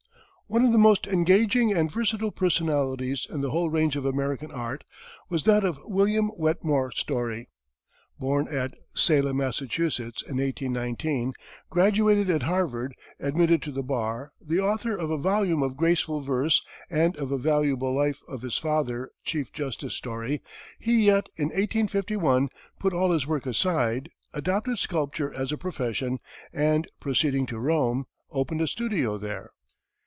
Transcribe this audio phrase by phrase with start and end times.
[0.47, 4.83] One of the most engaging and versatile personalities in the whole range of American art
[5.29, 7.47] was that of William Wetmore Story.
[8.19, 11.31] Born at Salem, Massachusetts, in 1819,
[11.69, 16.61] graduated at Harvard, admitted to the bar, the author of a volume of graceful verse
[16.89, 20.41] and of a valuable life of his father, Chief Justice Story,
[20.79, 26.19] he yet, in 1851, put all this work aside, adopted sculpture as a profession,
[26.51, 29.51] and, proceeding to Rome, opened a studio there.